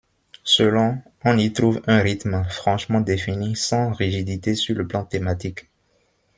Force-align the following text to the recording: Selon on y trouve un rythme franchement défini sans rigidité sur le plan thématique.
Selon 0.45 0.99
on 1.23 1.37
y 1.37 1.53
trouve 1.53 1.79
un 1.85 1.99
rythme 1.99 2.43
franchement 2.49 3.01
défini 3.01 3.55
sans 3.55 3.91
rigidité 3.93 4.55
sur 4.55 4.75
le 4.75 4.87
plan 4.87 5.03
thématique. 5.05 5.69